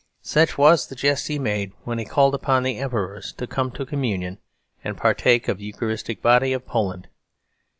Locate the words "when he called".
1.83-2.33